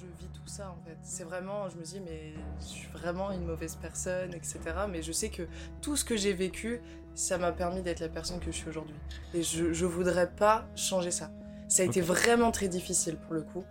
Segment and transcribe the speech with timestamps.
[0.00, 0.96] je vis tout ça en fait.
[1.02, 4.58] C'est vraiment, je me dis, mais je suis vraiment une mauvaise personne, etc.
[4.90, 5.42] Mais je sais que
[5.80, 6.80] tout ce que j'ai vécu,
[7.14, 8.96] ça m'a permis d'être la personne que je suis aujourd'hui.
[9.34, 11.30] Et je, je voudrais pas changer ça.
[11.68, 13.64] Ça a été vraiment très difficile pour le coup.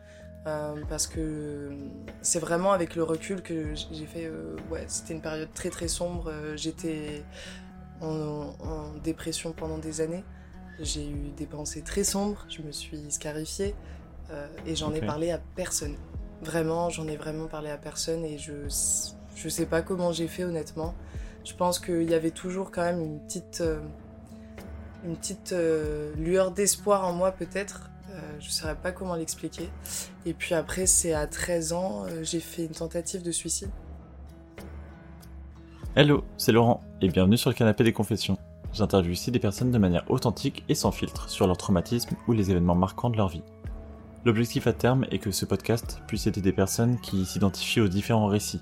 [0.47, 1.71] Euh, parce que
[2.21, 4.25] c'est vraiment avec le recul que j'ai fait.
[4.25, 6.29] Euh, ouais, c'était une période très très sombre.
[6.29, 7.23] Euh, j'étais
[7.99, 10.23] en, en, dépression pendant des années.
[10.79, 12.45] J'ai eu des pensées très sombres.
[12.47, 13.73] Je me suis scarifiée
[14.65, 14.97] et j'en Ok.
[14.97, 15.95] ai parlé à personne.
[16.45, 18.53] Vraiment, j'en ai vraiment parlé à personne et je
[19.35, 20.93] je sais pas comment j'ai fait honnêtement.
[21.43, 23.79] Je pense qu'il y avait toujours quand même une petite euh,
[25.03, 27.89] une petite euh, lueur d'espoir en moi peut-être.
[28.11, 29.69] Euh, je ne saurais pas comment l'expliquer.
[30.27, 33.69] Et puis après, c'est à 13 ans, j'ai fait une tentative de suicide.
[35.95, 38.37] Hello, c'est Laurent et bienvenue sur le canapé des confessions.
[38.71, 42.51] J'interviewe ici des personnes de manière authentique et sans filtre sur leur traumatisme ou les
[42.51, 43.43] événements marquants de leur vie.
[44.25, 48.25] L'objectif à terme est que ce podcast puisse aider des personnes qui s'identifient aux différents
[48.25, 48.59] récits,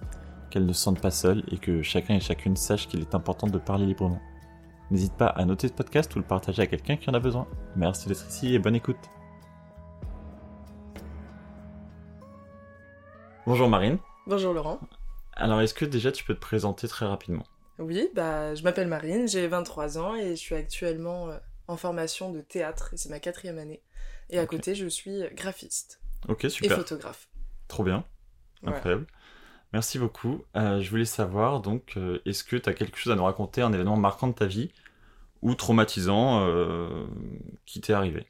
[0.50, 3.48] qu'elles ne se sentent pas seules et que chacun et chacune sache qu'il est important
[3.48, 4.20] de parler librement.
[4.92, 7.48] N'hésite pas à noter ce podcast ou le partager à quelqu'un qui en a besoin.
[7.78, 8.98] Merci d'être ici et bonne écoute.
[13.48, 14.00] Bonjour Marine.
[14.28, 14.82] Bonjour Laurent.
[15.32, 17.46] Alors est-ce que déjà tu peux te présenter très rapidement?
[17.80, 22.32] Oui, bah, je m'appelle Marine, j'ai 23 ans et je suis actuellement euh, en formation
[22.32, 23.82] de théâtre, et c'est ma quatrième année.
[24.30, 26.78] Et à côté, je suis graphiste Ok, et super.
[26.78, 27.30] photographe.
[27.68, 28.06] Trop bien.
[28.62, 28.78] Voilà.
[28.78, 29.08] Incroyable.
[29.74, 30.44] Merci beaucoup.
[30.56, 33.62] Euh, je voulais savoir, donc, euh, est-ce que tu as quelque chose à nous raconter,
[33.62, 34.72] un événement marquant de ta vie
[35.42, 37.06] ou traumatisant euh,
[37.66, 38.28] qui t'est arrivé?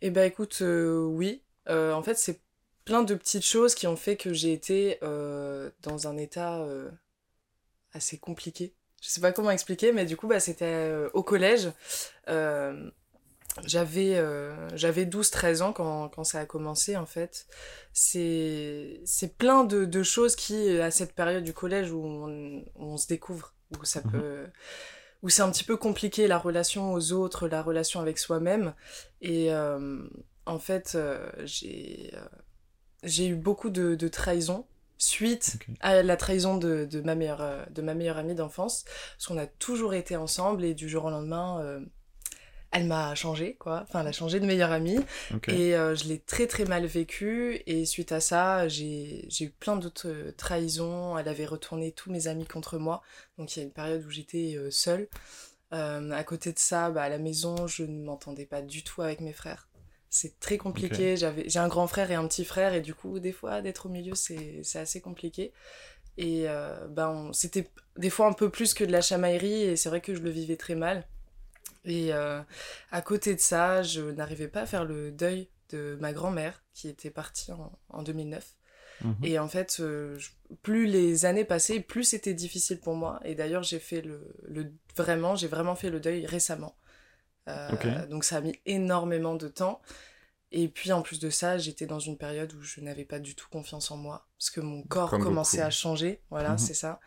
[0.00, 1.42] Eh bah écoute, oui.
[1.68, 2.40] En fait, c'est
[2.84, 6.64] plein de petites choses qui ont fait que j'ai été dans un état
[7.92, 8.74] assez compliqué.
[9.00, 11.70] Je sais pas comment expliquer, mais du coup, bah, c'était euh, au collège.
[12.28, 12.90] Euh,
[13.64, 17.46] j'avais euh, j'avais 12-13 ans quand, quand ça a commencé, en fait.
[17.92, 19.00] C'est
[19.38, 22.02] plein de, de choses qui, à cette période du collège où
[22.76, 24.10] on, se découvre, où ça Mhm.
[24.12, 24.46] peut...
[25.22, 28.74] où c'est un petit peu compliqué, la relation aux autres, la relation avec soi-même.
[29.20, 29.98] Et euh,
[30.46, 32.24] en fait, euh, j'ai euh,
[33.02, 34.66] j'ai eu beaucoup de, de trahisons
[35.00, 38.84] suite à la trahison de, de, ma meilleure, euh, de ma meilleure amie d'enfance.
[39.16, 41.80] Parce qu'on a toujours été ensemble et du jour au lendemain, euh,
[42.70, 43.84] elle m'a changé, quoi.
[43.88, 45.00] Enfin, elle a changé de meilleure amie.
[45.48, 47.62] Et euh, je l'ai très très mal vécu.
[47.66, 51.18] Et suite à ça, j'ai eu plein d'autres trahisons.
[51.18, 53.02] Elle avait retourné tous mes amis contre moi.
[53.38, 55.08] Donc il y a une période où j'étais seule.
[55.72, 59.02] Euh, à côté de ça, bah, à la maison, je ne m'entendais pas du tout
[59.02, 59.68] avec mes frères.
[60.10, 61.16] C'est très compliqué.
[61.16, 63.86] J'avais, j'ai un grand frère et un petit frère, et du coup, des fois, d'être
[63.86, 65.52] au milieu, c'est, c'est assez compliqué.
[66.18, 69.88] Et euh, on- c'était des fois un peu plus que de la chamaillerie, et c'est
[69.90, 71.06] vrai que je le vivais très mal.
[71.84, 72.42] Et euh,
[72.92, 76.88] à côté de ça, je n'arrivais pas à faire le deuil de ma grand-mère, qui
[76.88, 78.46] était partie en, en 2009.
[79.02, 79.16] Mhm.
[79.24, 80.30] Et en fait, euh, je-
[80.62, 83.20] plus les années passaient, plus c'était difficile pour moi.
[83.24, 86.74] Et d'ailleurs, j'ai fait le, le vraiment, j'ai vraiment fait le deuil récemment.
[87.48, 88.06] Euh.
[88.06, 89.80] Donc ça a mis énormément de temps.
[90.52, 93.34] Et puis en plus de ça, j'étais dans une période où je n'avais pas du
[93.36, 95.66] tout confiance en moi, parce que mon corps Comme commençait beaucoup.
[95.68, 96.20] à changer.
[96.30, 96.58] Voilà, Mhm.
[96.58, 97.00] c'est ça.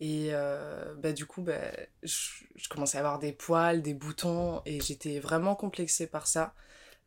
[0.00, 1.60] Et euh, bah, du coup, bah,
[2.02, 2.18] je,
[2.56, 6.54] je commençais à avoir des poils, des boutons, et j'étais vraiment complexée par ça.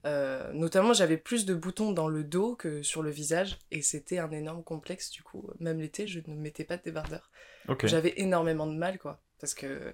[0.05, 4.17] Euh, notamment, j'avais plus de boutons dans le dos que sur le visage, et c'était
[4.19, 5.09] un énorme complexe.
[5.11, 7.29] Du coup, même l'été, je ne mettais pas de débardeur.
[7.83, 9.19] J'avais énormément de mal, quoi.
[9.39, 9.93] Parce que...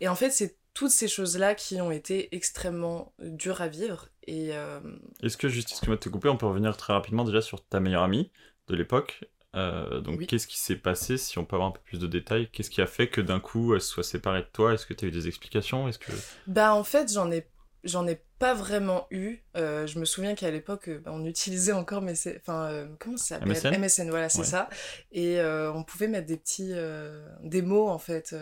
[0.00, 4.08] Et en fait, c'est toutes ces choses-là qui ont été extrêmement dures à vivre.
[4.26, 4.80] Et euh,
[5.22, 7.80] Est-ce que, juste, excuse-moi de te couper, on peut revenir très rapidement déjà sur ta
[7.80, 8.30] meilleure amie
[8.68, 9.20] de l'époque
[9.56, 10.26] Euh, donc, Oui.
[10.26, 12.82] qu'est-ce qui s'est passé Si on peut avoir un peu plus de détails, qu'est-ce qui
[12.82, 15.08] a fait que d'un coup elle se soit séparée de toi Est-ce que tu as
[15.08, 16.10] eu des explications Est-ce que
[16.48, 17.46] Bah en fait j'en ai
[17.84, 19.44] j'en ai pas vraiment eu.
[19.56, 23.16] Euh, je me souviens qu'à l'époque euh, on utilisait encore mais c'est enfin euh, comment
[23.16, 23.78] ça s'appelle?
[23.78, 24.44] MSN voilà c'est Ouais.
[24.44, 24.68] ça
[25.12, 28.34] et euh, on pouvait mettre des petits euh, des mots en fait.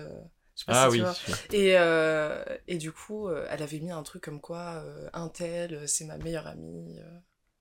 [0.68, 1.02] Je sais pas Ah si oui.
[1.52, 5.28] Et, euh, et du coup, euh, elle avait mis un truc comme quoi, euh, un
[5.28, 6.98] tel, c'est ma meilleure amie,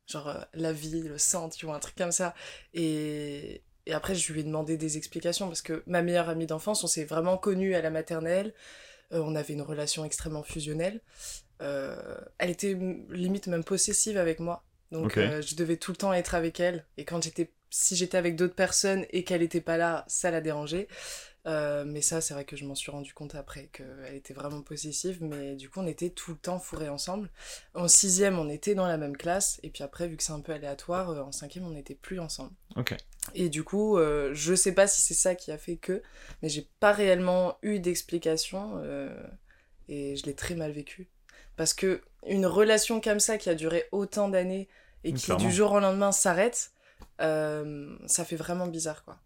[0.07, 2.33] genre la vie, le sang, tu vois, un truc comme ça.
[2.73, 6.83] Et, et après, je lui ai demandé des explications parce que ma meilleure amie d'enfance,
[6.83, 8.53] on s'est vraiment connus à la maternelle,
[9.13, 11.01] euh, on avait une relation extrêmement fusionnelle.
[11.61, 12.77] Euh, elle était
[13.09, 14.63] limite même possessive avec moi.
[14.91, 16.85] Donc euh, je devais tout le temps être avec elle.
[16.97, 20.41] Et quand j'étais, si j'étais avec d'autres personnes et qu'elle était pas là, ça la
[20.41, 20.87] dérangeait.
[21.47, 24.61] Euh, mais ça, c'est vrai que je m'en suis rendu compte après qu'elle était vraiment
[24.61, 25.17] possessive.
[25.23, 27.29] Mais du coup, on était tout le temps fourrés ensemble.
[27.73, 29.59] En sixième, on était dans la même classe.
[29.63, 32.19] Et puis après, vu que c'est un peu aléatoire, euh, en cinquième, on n'était plus
[32.19, 32.51] ensemble.
[32.75, 32.95] Ok.
[33.33, 36.03] Et du coup, euh, je sais pas si c'est ça qui a fait que,
[36.43, 38.77] mais j'ai pas réellement eu d'explication.
[38.83, 39.09] euh,
[39.89, 41.09] et je l'ai très mal vécu.
[41.57, 44.69] Parce que une relation comme ça qui a duré autant d'années
[45.03, 45.43] et qui Clairement.
[45.45, 46.71] du jour au lendemain s'arrête,
[47.19, 49.19] ça fait vraiment bizarre, quoi.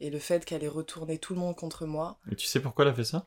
[0.00, 2.18] Et le fait qu'elle ait retourné tout le monde contre moi.
[2.30, 3.26] Et tu sais pourquoi elle a fait ça?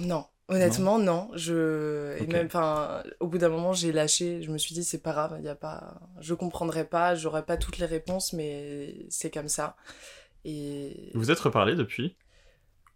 [0.00, 0.26] Non.
[0.48, 1.30] Honnêtement, non.
[1.34, 2.16] Je...
[2.18, 4.42] Et même, enfin, au bout d'un moment, j'ai lâché.
[4.42, 6.00] Je me suis dit, c'est pas grave, il y a pas...
[6.20, 9.76] je comprendrai pas, j'aurai pas toutes les réponses, mais c'est comme ça.
[10.44, 11.12] Et...
[11.14, 12.16] Vous êtes reparlé depuis?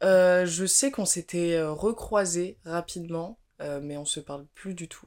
[0.02, 4.88] Euh, Je sais qu'on s'était euh, recroisé rapidement, euh, mais on se parle plus du
[4.88, 5.06] tout.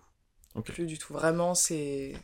[0.63, 1.13] Plus du tout.
[1.13, 2.15] Vraiment, c'est...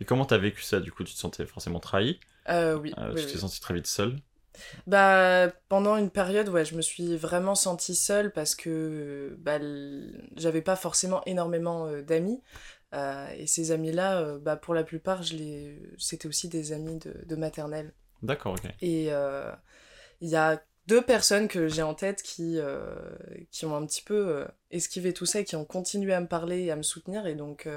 [0.00, 1.04] Et comment t'as vécu ça, du coup?
[1.04, 2.18] Tu te sentais forcément trahi?
[2.48, 2.94] Oui.
[3.16, 4.16] tu t'es senti très vite seule
[4.86, 9.58] bah, pendant une période, ouais, je me suis vraiment sentie seule parce que bah,
[10.36, 12.40] j'avais pas forcément énormément euh, d'amis.
[12.94, 15.82] Euh, et ces amis-là, euh, bah, pour la plupart, je les...
[15.98, 17.92] c'était aussi des amis de, de maternelle.
[18.22, 18.70] D'accord, ok.
[18.80, 19.10] Et
[20.20, 22.58] il y a deux personnes que j'ai en tête qui,
[23.50, 26.64] qui ont un petit peu esquivé tout ça et qui ont continué à me parler
[26.64, 27.26] et à me soutenir.
[27.26, 27.68] Et donc,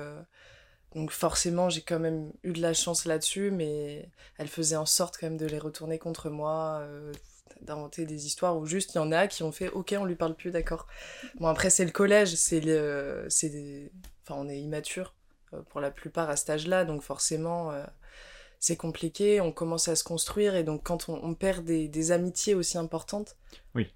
[0.95, 5.17] donc forcément, j'ai quand même eu de la chance là-dessus, mais elle faisait en sorte
[5.17, 7.13] quand même de les retourner contre moi, euh,
[7.61, 10.15] d'inventer des histoires où juste il y en a qui ont fait OK, on lui
[10.15, 10.87] parle plus, d'accord.
[11.39, 12.61] Bon après c'est le collège, c'est
[13.29, 13.91] c'est
[14.23, 15.13] enfin on est immature
[15.53, 17.85] euh, pour la plupart à cet âge-là, donc forcément euh,
[18.59, 22.53] c'est compliqué, on commence à se construire et donc quand on, perd des, des, amitiés
[22.53, 23.37] aussi importantes.
[23.75, 23.91] Oui.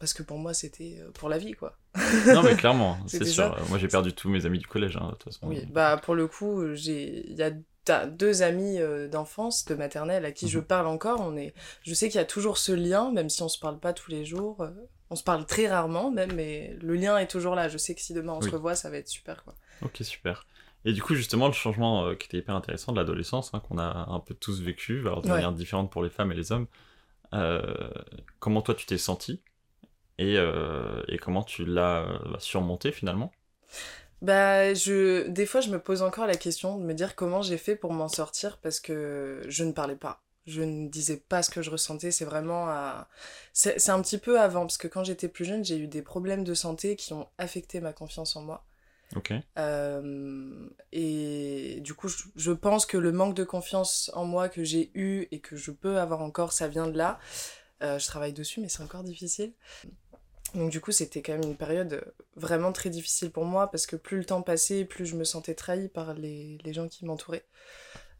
[0.00, 1.78] Parce que pour moi c'était pour la vie quoi
[2.26, 3.54] non, mais clairement, c'est sûr.
[3.68, 5.46] Moi, j'ai perdu tous mes amis du collège, hein, de toute façon.
[5.46, 7.52] Oui, bah pour le coup, il y a
[8.06, 10.64] deux amis euh, d'enfance, de maternelle, à qui je mhm.
[10.64, 11.20] parle encore.
[11.20, 13.78] On est, je sais qu'il y a toujours ce lien, même si on se parle
[13.78, 14.60] pas tous les jours.
[14.60, 14.70] Euh,
[15.10, 17.68] on se parle très rarement, même, mais le lien est toujours là.
[17.68, 19.54] Je sais que si demain on se revoit, ça va être super, quoi.
[19.82, 20.46] Ok, super.
[20.84, 23.78] Et du coup, justement, le changement euh, qui était hyper intéressant de l'adolescence, hein, qu'on
[23.78, 26.66] a un peu tous vécu, alors de manière différente pour les femmes et les hommes.
[28.38, 29.42] comment toi tu t'es senti
[30.18, 33.32] et, euh, et comment tu l'as euh, surmonté finalement?
[34.20, 35.26] Bah, je...
[35.28, 37.92] Des fois, je me pose encore la question de me dire comment j'ai fait pour
[37.92, 40.22] m'en sortir parce que je ne parlais pas.
[40.46, 42.10] Je ne disais pas ce que je ressentais.
[42.10, 43.08] C'est vraiment à...
[43.52, 46.44] C'est un petit peu avant parce que quand j'étais plus jeune, j'ai eu des problèmes
[46.44, 48.64] de santé qui ont affecté ma confiance en moi.
[49.16, 49.32] Ok.
[49.58, 54.64] Euh, et du coup, je, je, pense que le manque de confiance en moi que
[54.64, 57.18] j'ai eu et que je peux avoir encore, ça vient de là.
[57.82, 59.52] Euh, je travaille dessus, mais c'est encore difficile.
[60.54, 62.04] Donc du coup, c'était quand même une période
[62.36, 65.54] vraiment très difficile pour moi parce que plus le temps passait, plus je me sentais
[65.54, 67.46] trahie par les, les gens qui m'entouraient.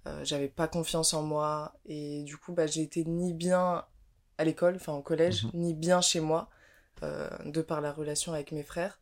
[0.06, 3.84] Euh, j'avais pas confiance en moi et du coup, bah, j'ai été ni bien
[4.38, 5.50] à l'école, enfin au collège, mhm.
[5.54, 6.48] ni bien chez moi,
[7.02, 8.98] euh, de par la relation avec mes frères.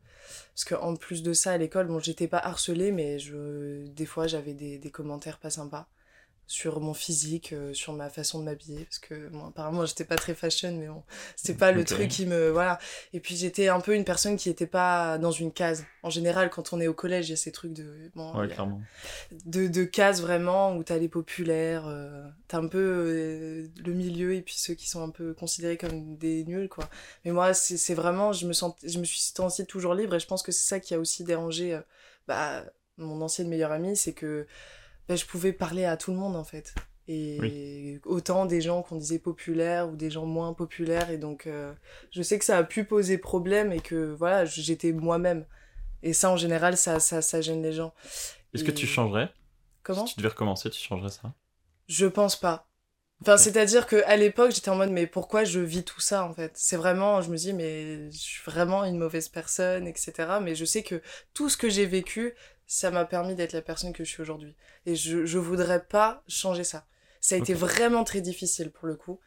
[0.55, 4.27] Parce qu'en plus de ça, à l'école, bon, j'étais pas harcelée, mais je, des fois,
[4.27, 5.89] j'avais des, des commentaires pas sympas
[6.51, 10.17] sur mon physique, euh, sur ma façon de m'habiller, parce que bon, apparemment j'étais pas
[10.17, 11.05] très fashion, mais bon,
[11.37, 12.51] c'était pas le truc qui me.
[12.51, 12.81] Voilà.
[13.13, 15.85] Et puis j'étais un peu une personne qui était pas dans une case.
[16.03, 18.11] En général, quand on est au collège, il y a ces trucs de.
[18.17, 18.81] Bon, ouais, clairement.
[19.47, 24.35] De, de cases vraiment où t'as les populaires, euh, t'as un peu euh, le milieu
[24.35, 26.91] et puis ceux qui sont un peu considérés comme des nuls, quoi.
[27.25, 28.33] Mais moi, c'est vraiment.
[28.33, 30.81] Je me, sens, je me suis sentie toujours libre et je pense que c'est ça
[30.81, 31.79] qui a aussi dérangé
[32.27, 32.65] bah,
[32.97, 34.49] mon ancienne meilleure amie, c'est que
[35.11, 36.73] bah, je pouvais parler à tout le monde en fait.
[37.09, 41.11] Et autant des gens qu'on disait populaires ou des gens moins populaires.
[41.11, 41.75] Et donc, euh,
[42.13, 45.47] je sais que ça a pu poser problème et que voilà, j'étais moi-même.
[46.05, 47.93] Et ça, en général, ça, ça, ça gêne les gens.
[48.55, 49.33] Est-ce que tu changerais?
[49.83, 50.07] Comment?
[50.07, 51.35] Si tu devais recommencer, tu changerais ça?
[51.89, 52.69] Je pense pas.
[53.23, 56.53] Enfin, c'est-à-dire qu'à l'époque, j'étais en mode, mais pourquoi je vis tout ça, en fait?
[56.55, 60.39] C'est vraiment, je me dis, mais je suis vraiment une mauvaise personne, etc.
[60.41, 61.03] Mais je sais que
[61.35, 62.35] tout ce que j'ai vécu,
[62.71, 64.55] ça m'a permis d'être la personne que je suis aujourd'hui.
[64.87, 66.87] Et je, je voudrais pas changer ça.
[67.21, 69.19] Ça a été vraiment très difficile pour le coup.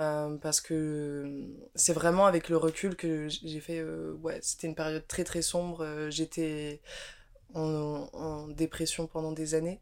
[0.00, 3.78] Euh, parce que c'est vraiment avec le recul que j'ai fait.
[3.78, 5.82] Euh, ouais, c'était une période très très sombre.
[5.82, 6.82] Euh, j'étais
[7.54, 9.80] en, en, dépression pendant des années.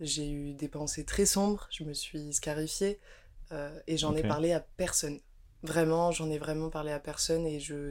[0.00, 1.68] J'ai eu des pensées très sombres.
[1.70, 3.00] Je me suis scarifiée.
[3.86, 5.20] et j'en ai parlé à personne.
[5.62, 7.46] Vraiment, j'en ai vraiment parlé à personne.
[7.46, 7.88] Et je,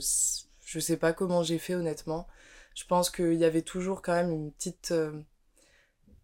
[0.65, 2.27] je sais pas comment j'ai fait honnêtement
[2.77, 5.11] je pense qu'il y avait toujours quand même une petite, euh,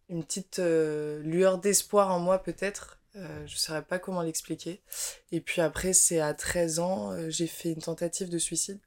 [0.07, 2.99] une petite euh, lueur d'espoir en moi peut-être.
[3.15, 4.83] Euh, je ne saurais pas comment l'expliquer.
[5.31, 8.79] Et puis après, c'est à 13 ans, j'ai fait une tentative de suicide.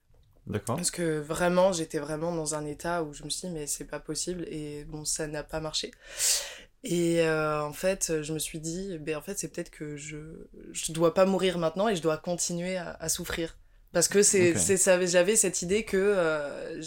[0.47, 0.77] D'accord.
[0.77, 3.85] Parce que vraiment, j'étais vraiment dans un état où je me suis dit, mais c'est
[3.85, 4.45] pas possible.
[4.49, 5.91] Et bon, ça n'a pas marché.
[6.85, 10.95] Et en fait, je me suis dit, ben, en fait, c'est peut-être que je ne
[10.95, 13.57] dois pas mourir maintenant et je dois continuer à souffrir.
[13.93, 16.81] Parce que c'est, ça, j'avais cette idée que euh,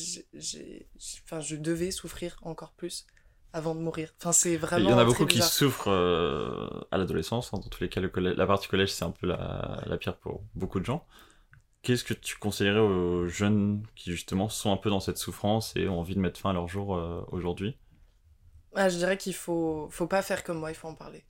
[1.24, 3.08] enfin, je devais souffrir encore plus
[3.54, 4.14] avant de mourir.
[4.20, 4.90] Enfin, c'est vraiment.
[4.90, 7.54] Il y en a beaucoup qui souffrent euh, à l'adolescence.
[7.54, 7.60] Hein.
[7.64, 10.44] Dans tous les cas, le la partie collège, c'est un peu la, la pire pour
[10.56, 11.06] beaucoup de gens.
[11.82, 15.88] Qu'est-ce que tu conseillerais aux jeunes qui justement sont un peu dans cette souffrance et
[15.88, 17.78] ont envie de mettre fin à leur jour euh, aujourd'hui?
[18.76, 21.24] Ah, Je dirais qu'il faut, faut pas faire comme moi, il faut en parler.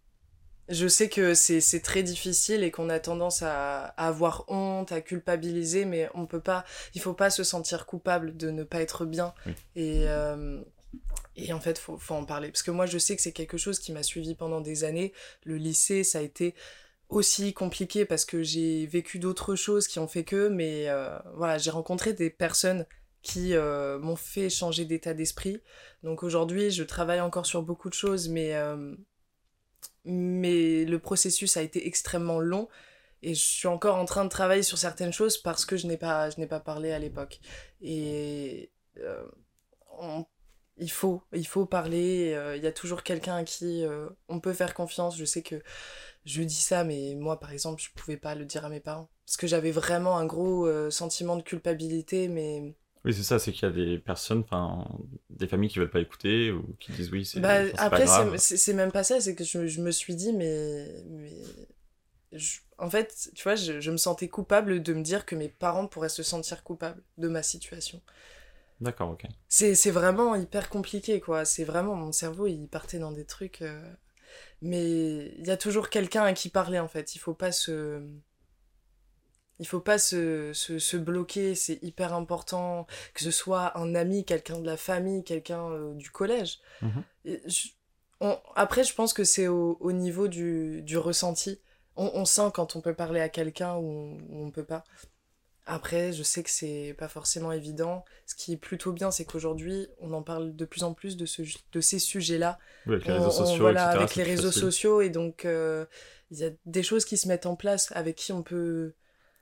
[0.69, 5.85] Je sais que c'est très difficile et qu'on a tendance à, avoir honte, à culpabiliser,
[5.85, 9.33] mais on peut pas, il faut pas se sentir coupable de ne pas être bien.
[9.75, 10.61] Et, euh,
[11.35, 12.49] et en fait, faut, faut en parler.
[12.49, 15.13] Parce que moi, je sais que c'est quelque chose qui m'a suivi pendant des années.
[15.43, 16.53] Le lycée, ça a été
[17.09, 21.57] aussi compliqué parce que j'ai vécu d'autres choses qui ont fait que, mais euh, voilà,
[21.57, 22.85] j'ai rencontré des personnes
[23.23, 25.61] qui euh, m'ont fait changer d'état d'esprit.
[26.03, 28.53] Donc aujourd'hui, je travaille encore sur beaucoup de choses, mais
[30.09, 32.67] mais le processus a été extrêmement long
[33.21, 35.97] et je suis encore en train de travailler sur certaines choses parce que je n'ai
[35.97, 37.39] pas, je n'ai pas parlé à l'époque.
[37.81, 39.23] Et euh,
[40.77, 44.39] il, faut, il faut parler, euh, il y a toujours quelqu'un à qui euh, on
[44.39, 45.17] peut faire confiance.
[45.17, 45.61] Je sais que
[46.25, 48.79] je dis ça, mais moi par exemple, je ne pouvais pas le dire à mes
[48.79, 52.75] parents parce que j'avais vraiment un gros sentiment de culpabilité, mais
[53.05, 54.85] oui, c'est ça, c'est qu'il y a des personnes, enfin,
[55.29, 58.05] des familles qui veulent pas écouter ou qui disent oui, c'est bah, Après,
[58.37, 60.85] c'est même pas ça, c'est que je, je, me suis dit, mais.
[61.09, 61.31] mais
[62.77, 65.87] en fait, tu vois, je, je, me sentais coupable de me dire que mes parents
[65.87, 68.01] pourraient se sentir coupables de ma situation.
[68.81, 69.23] D'accord, ok.
[69.47, 71.45] C'est vraiment hyper compliqué, quoi.
[71.45, 73.61] C'est vraiment, mon cerveau, il partait dans des trucs.
[73.61, 73.81] Euh,
[74.61, 77.15] mais il y a toujours quelqu'un à qui parler, en fait.
[77.15, 78.01] Il faut pas se
[79.59, 84.23] il faut pas se, se, se bloquer, c'est hyper important, que ce soit un ami,
[84.23, 86.59] quelqu'un de la famille, quelqu'un euh, du collège.
[86.81, 87.03] Mhm.
[88.55, 91.59] après, je pense que c'est au, au, niveau du, du ressenti.
[91.97, 94.85] On, on, sent quand on peut parler à quelqu'un ou, on ne peut pas.
[95.65, 98.05] Après, je sais que c'est pas forcément évident.
[98.25, 101.25] Ce qui est plutôt bien, c'est qu'aujourd'hui, on en parle de plus en plus de,
[101.25, 102.57] ce, de ces sujets-là.
[102.87, 105.01] Oui, avec les réseaux sociaux, voilà, avec les réseaux sociaux.
[105.01, 105.85] Et donc, euh,
[106.31, 108.93] il y a des choses qui se mettent en place avec qui on peut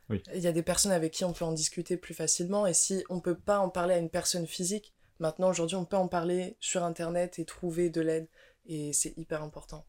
[0.10, 2.66] il y a des personnes avec qui on peut en discuter plus facilement.
[2.66, 5.98] Et si on peut pas en parler à une personne physique, maintenant, aujourd'hui, on peut
[5.98, 8.28] en parler sur Internet et trouver de l'aide.
[8.66, 9.86] Et c'est hyper important.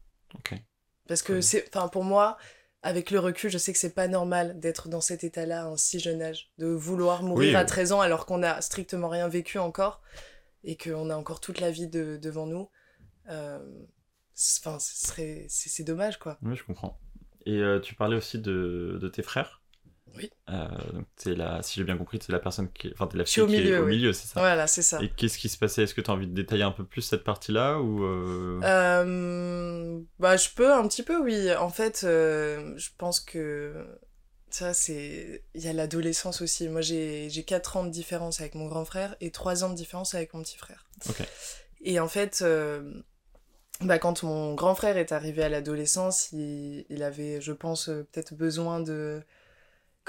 [1.07, 2.37] Parce que c'est, enfin, pour moi,
[2.81, 5.77] avec le recul, je sais que c'est pas normal d'être dans cet état-là à un
[5.77, 9.57] si jeune âge, de vouloir mourir à 13 ans alors qu'on a strictement rien vécu
[9.57, 10.01] encore
[10.63, 12.69] et qu'on a encore toute la vie devant nous.
[13.29, 13.59] Euh,
[14.59, 16.37] enfin, c'est dommage, quoi.
[16.41, 16.99] Oui, je comprends.
[17.45, 19.58] Et euh, tu parlais aussi de, de tes frères?
[20.17, 20.29] Oui.
[20.49, 23.47] Euh, donc la, si j'ai bien compris, c'est la personne qui, enfin, la fille au
[23.47, 24.39] milieu, qui est au milieu, c'est ça.
[24.39, 25.01] Voilà, c'est ça.
[25.01, 25.83] Et qu'est-ce qui se passait?
[25.83, 28.59] Est-ce que tu as envie de détailler un peu plus cette partie-là ou euh...
[28.63, 31.53] Euh, Bah, je peux un petit peu, oui.
[31.55, 33.85] En fait, je pense que
[34.49, 36.67] ça, c'est, il y a l'adolescence aussi.
[36.69, 39.75] Moi, j'ai j'ai 4 ans de différence avec mon grand frère et 3 ans de
[39.75, 40.89] différence avec mon petit frère.
[41.81, 42.43] Et en fait.
[43.81, 48.33] Bah, quand mon grand frère est arrivé à l'adolescence, il, il, avait, je pense, peut-être
[48.33, 49.23] besoin de,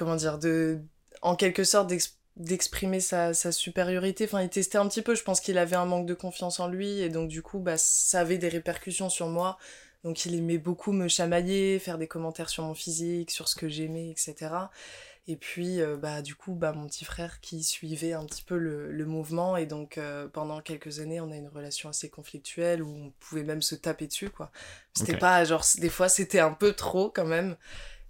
[0.00, 0.78] comment dire, de,
[1.21, 1.92] en quelque sorte,
[2.37, 4.25] d'exprimer sa, sa, supériorité.
[4.25, 5.14] Enfin, il testait un petit peu.
[5.14, 7.00] Je pense qu'il avait un manque de confiance en lui.
[7.00, 9.59] Et donc, du coup, bah, ça avait des répercussions sur moi.
[10.02, 13.69] Donc, il aimait beaucoup me chamailler, faire des commentaires sur mon physique, sur ce que
[13.69, 14.54] j'aimais, etc.
[15.28, 18.57] Et puis, euh, bah, du coup, bah, mon petit frère qui suivait un petit peu
[18.57, 19.59] le, le mouvement.
[19.59, 23.45] Et donc, euh, pendant quelques années, on a une relation assez conflictuelle où on pouvait
[23.45, 24.50] même se taper dessus, quoi.
[24.95, 27.54] C'était pas, genre, des fois, c'était un peu trop quand même.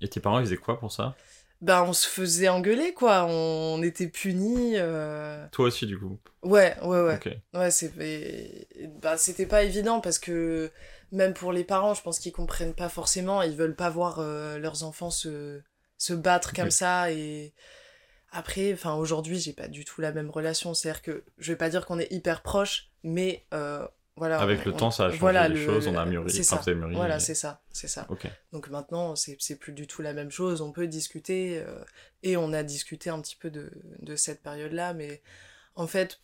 [0.00, 1.16] Et tes parents, ils faisaient quoi pour ça?
[1.60, 3.26] Bah on se faisait engueuler quoi.
[3.28, 5.46] On était punis euh...
[5.52, 6.18] toi aussi du coup.
[6.42, 7.42] Ouais ouais ouais.
[7.54, 7.92] Ouais c'est
[9.02, 10.70] bah c'était pas évident parce que
[11.12, 13.42] même pour les parents je pense qu'ils comprennent pas forcément.
[13.42, 15.60] Ils veulent pas voir euh, leurs enfants se
[15.98, 17.52] se battre comme ça et
[18.32, 20.72] après enfin aujourd'hui j'ai pas du tout la même relation.
[20.72, 23.86] C'est à dire que je vais pas dire qu'on est hyper proches mais euh,
[24.22, 26.30] avec le temps, ça a changé les choses, on a mûri.
[26.30, 26.62] C'est ça.
[26.92, 28.06] voilà, c'est ça, c'est ça.
[28.52, 30.60] Donc maintenant, c'est plus du tout la même chose.
[30.60, 31.84] On peut discuter euh,
[32.22, 35.22] et on a discuté un petit peu de, de cette période-là, mais
[35.74, 36.20] en fait,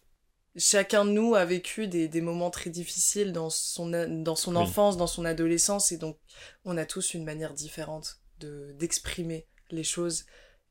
[0.57, 4.97] chacun de nous a vécu des, des moments très difficiles dans son, dans son enfance,
[4.97, 6.19] dans son adolescence, et donc
[6.65, 10.27] on a tous une manière différente de d'exprimer les choses.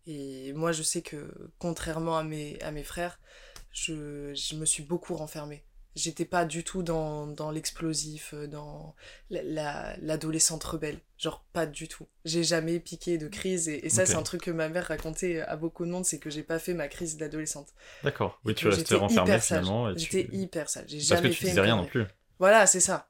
[0.08, 3.20] Et moi, je sais que contrairement à mes, à mes frères,
[3.72, 5.66] je, je me suis beaucoup renfermée
[5.96, 8.96] J'étais pas du tout dans, dans l'explosif, euh, dans
[9.30, 11.00] l'adolescente la, rebelle.
[11.18, 12.06] Genre, pas du tout.
[12.26, 13.70] J'ai jamais piqué de crise.
[13.70, 16.30] Et, ça, c'est un truc que ma mère racontait à beaucoup de monde c'est que
[16.30, 17.70] j'ai pas fait ma crise d'adolescente.
[18.04, 18.40] D'accord.
[18.44, 19.96] Oui, tu restais renfermée finalement.
[19.96, 20.86] J'étais hyper sage.
[20.90, 22.06] J'ai jamais que tu disais rien non plus.
[22.40, 23.10] Voilà, c'est ça.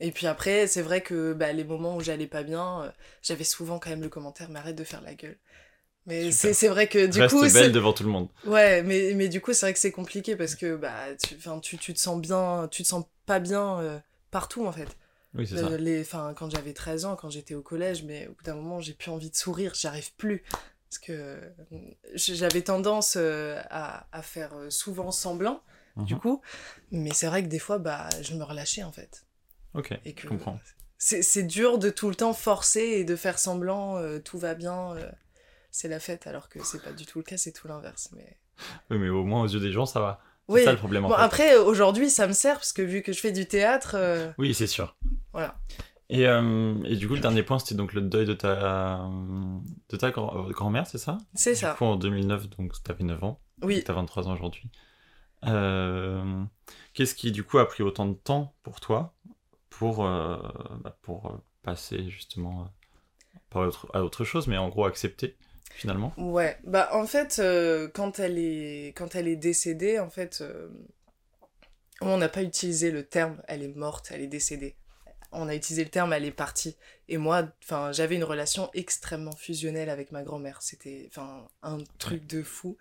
[0.00, 2.90] Et puis après, c'est vrai que bah, les moments où j'allais pas bien, euh,
[3.22, 5.38] j'avais souvent quand même le commentaire mais arrête de faire la gueule.
[6.06, 7.52] Mais c'est vrai que du Reste coup.
[7.52, 8.28] belle devant tout le monde.
[8.46, 11.78] Ouais, mais, mais du coup, c'est vrai que c'est compliqué parce que bah, tu, tu,
[11.78, 13.98] tu te sens bien, tu te sens pas bien euh,
[14.30, 14.96] partout en fait.
[15.34, 15.66] Oui, c'est ça.
[15.66, 16.04] Euh, les,
[16.36, 19.10] quand j'avais 13 ans, quand j'étais au collège, mais au bout d'un moment, j'ai plus
[19.10, 20.44] envie de sourire, j'arrive plus.
[20.88, 21.40] Parce que euh,
[22.14, 25.60] j'avais tendance à, à, faire souvent semblant,
[25.96, 26.20] du mhm.
[26.20, 26.40] coup.
[26.92, 29.26] Mais c'est vrai que des fois, bah, je me relâchais en fait.
[29.76, 30.58] Ok, je comprends.
[30.98, 34.96] c'est dur de tout le temps forcer et de faire semblant, euh, tout va bien,
[34.96, 35.10] euh,
[35.76, 38.08] c'est la fête, alors que c'est pas du tout le cas, c'est tout l'inverse.
[38.16, 38.38] Mais...
[38.90, 40.20] Oui, mais au moins aux yeux des gens, ça va.
[40.48, 41.20] C'est ça le problème en Bon, fait.
[41.22, 44.54] après, aujourd'hui, ça me sert, parce que vu que je fais du théâtre, euh, Oui,
[44.54, 44.96] c'est sûr.
[45.32, 45.58] voilà.
[46.08, 49.06] Et, euh, et du coup, le dernier point, c'était donc le deuil de ta,
[49.90, 51.18] de ta grand- euh, grand-mère, c'est ça?
[51.34, 51.74] C'est Du ça.
[51.74, 53.40] coup, en 2009, donc t'avais 9 ans.
[53.62, 53.82] Oui.
[53.84, 54.70] T'as 23 ans aujourd'hui.
[55.44, 56.42] Euh,
[56.94, 59.14] Qu'est-ce qui, du coup, a pris autant de temps pour toi
[59.68, 60.38] pour, euh,
[60.82, 62.62] bah, pour euh, passer justement
[63.56, 65.36] euh, à autre, à autre chose, mais en gros accepter
[65.74, 70.38] finalement Ouais, bah en fait, euh, quand, elle est, quand elle est décédée, en fait,
[70.40, 70.68] euh,
[72.00, 74.76] on n'a pas utilisé le terme elle est morte, elle est décédée.
[75.32, 76.76] On a utilisé le terme elle est partie.
[77.08, 80.62] Et moi, enfin, j'avais une relation extrêmement fusionnelle avec ma grand-mère.
[80.62, 82.76] C'était, enfin, un truc de fou.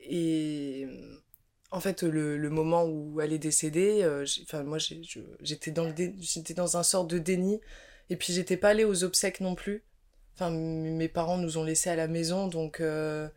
[0.00, 0.86] Et
[1.70, 5.92] en fait, le, le moment où elle est décédée, euh, enfin, moi, j'étais dans, le
[5.92, 7.60] dé- j'étais dans un sort de déni.
[8.10, 9.84] Et puis, j'étais pas allée aux obsèques non plus.
[10.38, 13.28] Enfin, mes parents nous ont laissés à la maison, donc euh,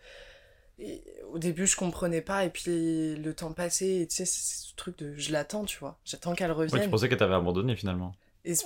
[0.80, 4.68] et au début je comprenais pas, et puis le temps passait, et tu sais, c'est
[4.70, 6.90] ce truc de je l'attends, tu vois, j'attends qu'elle Ouais, tu revienne.
[6.90, 8.16] pensais qu'elle t'avait abandonné finalement.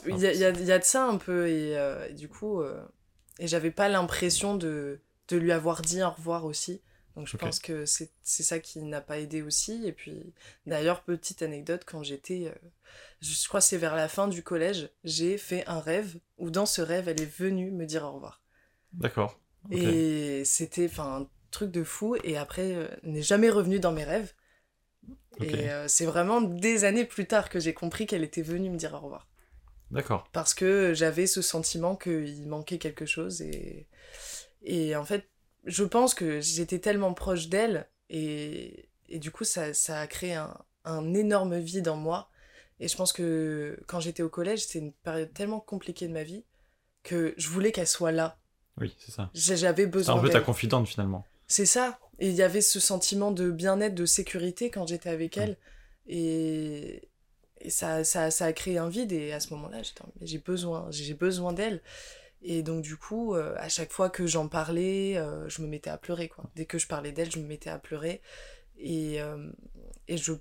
[0.08, 2.13] Il y a, y a- il y a de ça un peu, et, euh, et
[2.13, 2.82] du coup, euh,
[3.39, 6.82] et j'avais pas l'impression de, de lui avoir dit au revoir aussi.
[7.15, 9.86] Donc je pense que c'est ça qui n'a pas aidé aussi.
[9.86, 10.34] Et puis
[10.65, 12.69] d'ailleurs, petite anecdote, quand j'étais, euh,
[13.22, 16.81] je crois c'est vers la fin du collège, j'ai fait un rêve où dans ce
[16.81, 18.41] rêve, elle est venue me dire au revoir.
[18.93, 19.39] D'accord.
[19.72, 22.15] Et c'était un truc de fou.
[22.24, 24.34] Et après, euh, n'est jamais revenue dans mes rêves.
[25.41, 28.77] Et euh, c'est vraiment des années plus tard que j'ai compris qu'elle était venue me
[28.77, 29.27] dire au revoir.
[29.91, 30.27] D'accord.
[30.31, 33.41] Parce que j'avais ce sentiment qu'il manquait quelque chose.
[33.41, 33.88] Et,
[34.63, 35.27] et en fait,
[35.65, 37.88] je pense que j'étais tellement proche d'elle.
[38.10, 42.29] Et, et du coup, ça, ça a créé un, un énorme vide en moi.
[42.79, 46.23] Et je pense que quand j'étais au collège, c'était une période tellement compliquée de ma
[46.23, 46.43] vie
[47.04, 48.38] que je voulais qu'elle soit là.
[48.80, 49.30] Oui, c'est ça.
[49.34, 51.25] J'avais C'est besoin un peu ta confidente finalement.
[51.47, 51.99] C'est ça.
[52.19, 55.58] Et il y avait ce sentiment de bien-être, de sécurité quand j'étais avec elle.
[56.08, 57.10] Et,
[57.62, 59.12] et ça, ça, ça a créé un vide.
[59.12, 59.78] Et à ce moment-là,
[60.21, 61.82] j'ai besoin, j'ai besoin d'elle.
[62.41, 65.89] Et donc, du coup, euh, à chaque fois que j'en parlais, euh, je me mettais
[65.89, 66.45] à pleurer, quoi.
[66.56, 68.21] Dès que je parlais d'elle, je me mettais à pleurer.
[68.78, 69.50] Et, euh,
[70.08, 70.34] et je,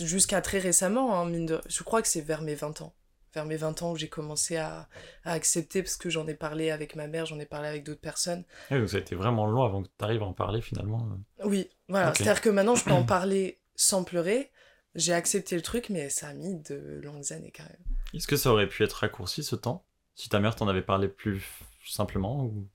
[0.00, 2.94] jusqu'à très récemment, hein, mine de- je crois que c'est vers mes 20 ans.
[3.34, 4.88] Vers mes 20 ans où j'ai commencé à,
[5.24, 8.00] à accepter, parce que j'en ai parlé avec ma mère, j'en ai parlé avec d'autres
[8.00, 8.44] personnes.
[8.70, 11.06] Oui, donc ça a été vraiment long avant que tu arrives à en parler finalement.
[11.44, 12.12] Oui, voilà.
[12.14, 14.50] C'est-à-dire que maintenant, je peux en parler sans pleurer.
[14.96, 17.84] J'ai accepté le truc, mais ça a mis de longues années quand même.
[18.14, 19.84] Est-ce que ça aurait pu être raccourci ce temps?
[20.20, 21.42] Si ta mère t'en avait parlé plus
[21.82, 22.68] simplement ou...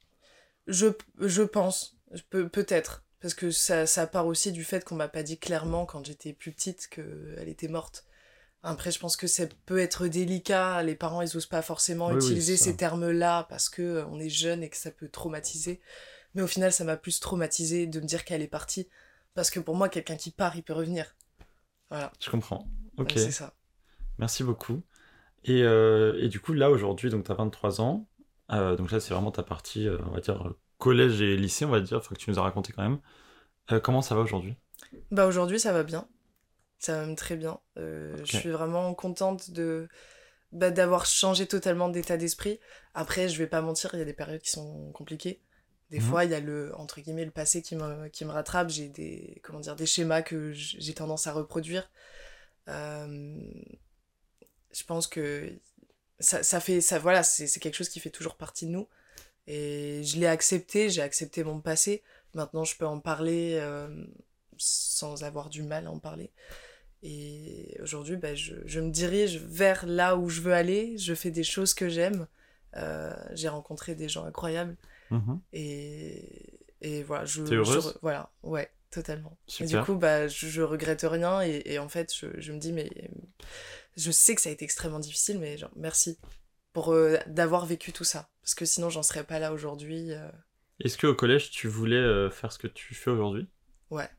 [0.65, 0.87] Je,
[1.19, 1.95] je pense,
[2.31, 3.03] peut-être.
[3.21, 6.33] Parce que ça, ça part aussi du fait qu'on m'a pas dit clairement quand j'étais
[6.33, 8.07] plus petite qu'elle était morte.
[8.63, 10.81] Après, je pense que ça peut être délicat.
[10.81, 14.29] Les parents, ils osent pas forcément Oui, utiliser ces termes-là parce que euh, on est
[14.29, 15.81] jeune et que ça peut traumatiser.
[16.33, 18.89] Mais au final, ça m'a plus traumatisé de me dire qu'elle est partie.
[19.35, 21.15] Parce que pour moi, quelqu'un qui part, il peut revenir.
[21.91, 22.11] Voilà.
[22.19, 22.67] Je comprends.
[22.97, 23.53] Ok, C'est ça.
[24.17, 24.81] merci beaucoup.
[25.45, 28.07] Et, euh, et du coup, là aujourd'hui, donc tu as 23 ans.
[28.51, 31.69] Euh, donc là, c'est vraiment ta partie, euh, on va dire, collège et lycée, on
[31.69, 32.99] va dire, enfin, que tu nous as raconté quand même.
[33.81, 34.55] Comment ça va aujourd'hui?
[35.09, 36.07] Bah aujourd'hui ça va bien.
[36.77, 37.59] Ça va même très bien.
[37.77, 39.87] Je suis vraiment contente de
[40.51, 42.59] bah, d'avoir changé totalement d'état d'esprit.
[42.93, 45.41] Après, je vais pas mentir, il y a des périodes qui sont compliquées.
[45.89, 46.03] Des Mhm.
[46.03, 48.69] fois, il y a le entre guillemets le passé qui me, qui me rattrape.
[48.69, 51.89] J'ai des comment dire des schémas que j'ai tendance à reproduire.
[52.69, 53.37] Euh,
[54.75, 55.51] je pense que
[56.19, 58.87] ça, ça fait ça voilà c'est quelque chose qui fait toujours partie de nous.
[59.47, 62.03] Et je l'ai accepté j'ai accepté mon passé.
[62.33, 64.05] Maintenant je peux en parler euh,
[64.57, 66.31] sans avoir du mal à en parler.
[67.03, 70.97] Et aujourd'hui bah, je, je me dirige vers là où je veux aller.
[70.97, 72.27] Je fais des choses que j'aime.
[72.77, 74.75] Euh, j'ai rencontré des gens incroyables.
[75.11, 75.39] Mhm.
[75.53, 77.93] et, et voilà je, T'es heureuse?
[77.93, 79.37] je- voilà ouais totalement.
[79.47, 79.79] Et Super.
[79.81, 81.41] du coup bah je, je regrette rien.
[81.41, 82.89] Et, et en fait je, je me dis mais
[83.95, 86.17] je sais que ça a été extrêmement difficile mais genre merci
[86.75, 88.29] pour euh, d'avoir vécu tout ça.
[88.41, 90.29] Parce que sinon j'en serais pas là aujourd'hui euh,
[90.81, 93.47] Est-ce qu'au collège, tu voulais euh, faire ce que tu fais aujourd'hui?
[93.89, 94.09] Ouais.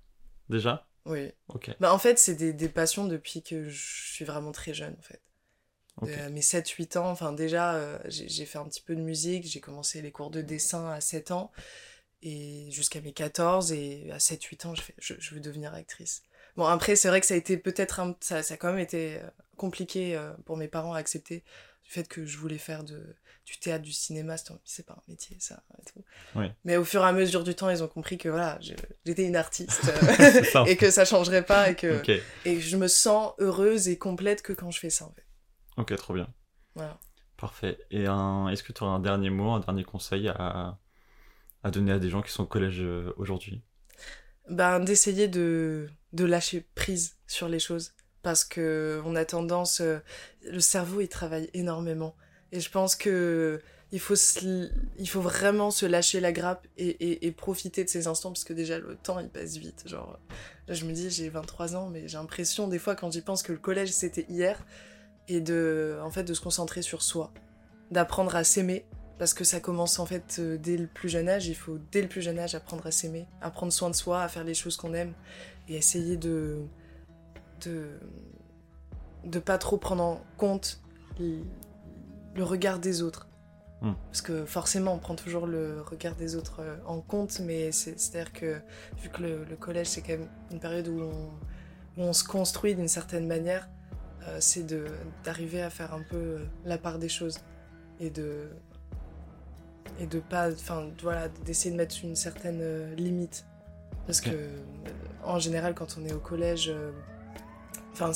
[0.49, 0.89] Déjà?
[1.05, 1.31] Oui.
[1.49, 1.71] Ok.
[1.79, 5.03] bah en fait c'est des, des passions depuis que je suis vraiment très jeune en
[5.03, 5.23] fait.
[6.31, 10.11] Mes 7-8 ans enfin déjà j'ai fait un petit peu de musique j'ai commencé les
[10.11, 11.53] cours de dessin à 7 ans
[12.23, 16.23] et jusqu'à mes 14 et à 7-8 ans je, fais, je, je veux devenir actrice.
[16.57, 18.81] Bon après c'est vrai que ça a été peut-être un ça, ça a quand même
[18.81, 19.21] été
[19.57, 21.42] compliqué euh, pour mes parents à accepter
[21.85, 23.14] du fait que je voulais faire de,
[23.45, 26.47] du théâtre du cinéma c'est pas un métier ça et tout Oui.
[26.64, 28.59] mais au fur et à mesure du temps ils ont compris que voilà
[29.05, 29.83] j'étais une artiste
[30.53, 30.64] ça.
[30.66, 32.03] et que ça changerait pas et que
[32.45, 35.25] et je me sens heureuse et complète que quand je fais ça en fait
[35.77, 36.27] Ok, trop bien.
[36.75, 36.99] Voilà.
[37.37, 37.79] Parfait.
[37.90, 40.79] Et est-ce que tu auras un dernier mot, un dernier conseil à,
[41.62, 43.62] à donner à des gens qui sont au collège euh, aujourd'hui?
[44.49, 47.92] Ben, D'essayer de, de lâcher prise sur les choses.
[48.27, 49.81] Parce que on a tendance.
[49.81, 49.99] Euh,
[50.43, 52.17] le cerveau, il travaille énormément.
[52.51, 53.61] Et je pense que
[53.93, 54.17] il faut,
[54.99, 58.81] il faut vraiment se lâcher la grappe et, profiter de ces instants parce que déjà
[58.81, 59.85] le temps il passe vite.
[59.87, 60.19] Genre,
[60.67, 63.45] là je me dis j'ai 23 ans mais j'ai l'impression des fois quand j'y pense
[63.45, 64.67] que le collège c'était hier
[65.29, 67.33] et de, en fait, de se concentrer sur soi,
[67.93, 68.87] d'apprendre à s'aimer
[69.21, 71.47] parce que ça commence en fait euh, dès le plus jeune âge.
[71.47, 74.21] Il faut dès le plus jeune âge apprendre à s'aimer, à prendre soin de soi,
[74.21, 75.15] à faire les choses qu'on aime
[75.69, 76.67] et essayer de
[77.64, 77.99] de
[79.25, 80.81] de pas trop prendre en compte
[81.19, 83.29] le regard des autres.
[83.83, 83.92] Hmm.
[84.07, 88.33] Parce que forcément, on prend toujours le regard des autres euh, en compte, mais c'est-à-dire
[88.33, 88.61] que
[89.03, 91.03] vu que le, collège, c'est quand même une période où
[91.99, 93.69] on, se construit d'une certaine manière,
[94.27, 94.66] euh, c'est
[95.25, 97.40] d'arriver à faire un peu euh, la part des choses
[98.01, 98.49] et de
[99.99, 103.47] et de pas enfin voilà d'essayer de mettre une certaine limite.
[104.07, 104.31] Parce que
[105.25, 106.71] en général quand on est au collège
[107.97, 108.13] enfin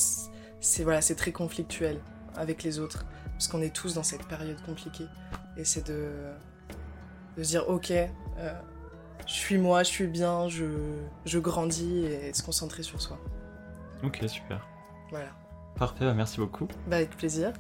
[0.61, 2.01] c'est voilà c'est très conflictuel
[2.37, 5.07] avec les autres parce qu'on est tous dans cette période compliquée
[5.57, 6.11] et c'est de,
[7.37, 8.09] de se dire ok, euh,
[9.27, 10.67] je suis moi, je suis bien, je,
[11.25, 13.19] je grandis et de se concentrer sur soi.
[14.03, 14.67] Ok, super.
[15.11, 15.29] Voilà.
[15.77, 16.69] Parfait, bah, merci beaucoup.
[16.87, 17.53] Bah, avec plaisir.